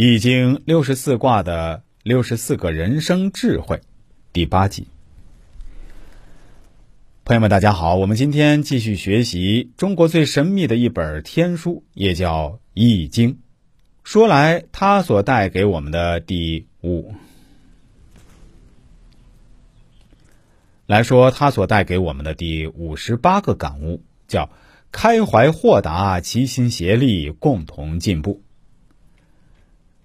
[0.00, 3.80] 易经六十四卦的六十四个人生智慧，
[4.32, 4.86] 第八集。
[7.24, 13.34] 朋友们，大家好，我们今天继续学习中国最神秘的一本天书，也叫《易经》。
[14.04, 17.12] 说来，它所带给我们的第五，
[20.86, 24.48] 来说它所带给我们的第五十八个感悟，叫
[24.92, 28.44] 开怀豁达，齐心协力，共同进步。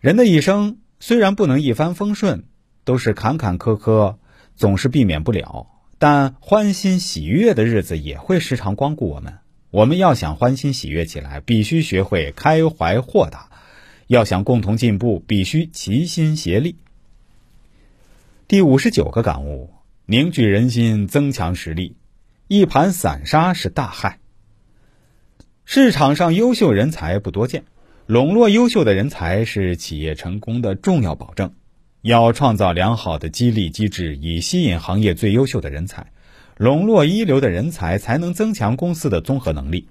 [0.00, 2.44] 人的一生虽然不能一帆风顺，
[2.84, 4.16] 都是坎坎坷坷，
[4.54, 5.68] 总是避免不了。
[5.98, 9.38] 但欢欣喜悦的日子也会时常光顾我们。
[9.70, 13.50] 我们要想欢欣喜悦起来，必须学会开怀豁达；
[14.06, 16.76] 要想共同进步，必须齐心协力。
[18.46, 19.70] 第五十九个感悟：
[20.04, 21.96] 凝聚人心，增强实力。
[22.46, 24.20] 一盘散沙是大害。
[25.64, 27.64] 市场上优秀人才不多见。
[28.06, 31.54] 笼络优秀的人才是企业成功的重要保证。
[32.02, 36.12] 要创造良好的激励机制，以吸引行业最优秀的人才，
[36.56, 39.88] 笼络一流的人才，才能增强公司的综合能力。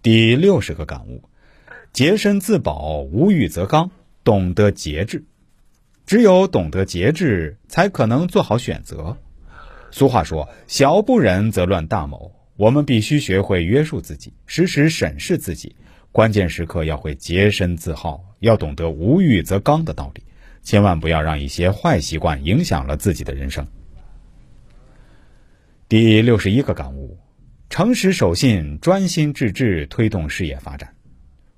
[0.00, 1.24] 第六十个感悟：
[1.92, 3.90] 洁身自保，无欲则刚，
[4.24, 5.26] 懂得节制。
[6.06, 9.18] 只有懂得节制，才可能做好选择。
[9.90, 15.76] 俗话说：“小不忍则乱大谋。”我们必须学会约束自己，时时审视自己。
[16.16, 20.22] 关键时刻要会洁身自好，要懂得无欲则刚的道理，
[20.62, 23.66] 千万不要让一些坏习惯影响了自己的人生。
[25.90, 27.18] 第六十一个感悟：
[27.68, 30.94] 诚实守信，专心致志，推动事业发展。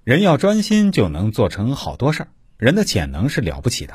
[0.03, 2.29] 人要专心，就能做成好多事儿。
[2.57, 3.95] 人的潜能是了不起的，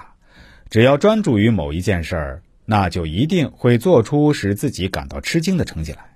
[0.70, 6.16] 只要专注于某一件事儿，那就一定会做出使自己感到吃惊的成绩来。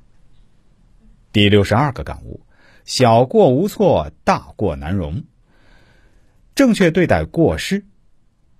[1.33, 2.39] 第六十二个感悟。
[2.87, 5.25] 小过无错，大过难容。
[6.55, 7.83] 正确对待过失，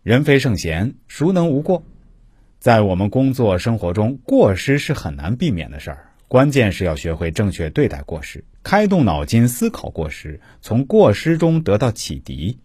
[0.03, 1.85] 人非圣贤，孰能无过？
[2.59, 6.11] 在我们工作生活中，过失是很难避免的事儿。
[6.27, 12.59] 关键是要学会正确对待过失，开动脑筋思考过失，从过失中得到启迪。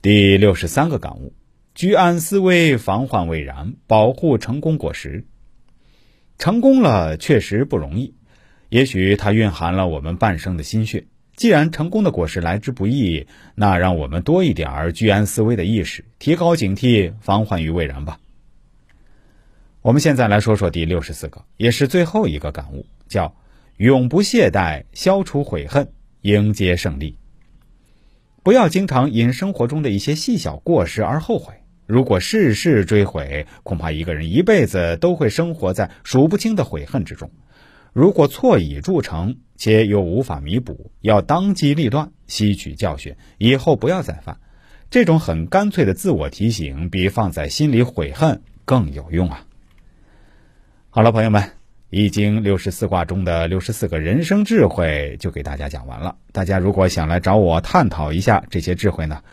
[0.00, 1.32] 第六十三个感悟：
[1.74, 5.26] 居安思危，防患未然，保护成功果实。
[6.38, 8.14] 成功了，确实不容易。
[8.76, 11.06] 也许它蕴含了我们半生的心血。
[11.34, 18.20] 既然成功的果实来之不易，那让我们多一点儿居安思危的意识，提高警惕，防患于未然吧。
[19.80, 23.34] 我们现在来说说第六十四个，也是最后一个感悟，叫
[23.78, 25.88] 永不懈怠，消除悔恨，
[26.20, 27.16] 迎接胜利。
[28.42, 31.54] 不要经常因生活中的一些细小过失而后悔。
[31.86, 37.30] 如果事事追悔，恐怕一个人一辈子都会生活在数不清的悔恨之中。
[37.96, 44.36] 如果错已铸成，且又无法弥补，要当机立断，吸取教训，以后不要再犯。
[44.90, 49.46] 这种很干脆的自我提醒，比放在心里悔恨更有用啊！
[50.90, 51.42] 好了，朋友们，
[51.88, 56.16] 《易经》六十四卦中的六十四个人生智慧就给大家讲完了。
[56.32, 59.22] 大家如果想来找我探讨一下这些智慧呢，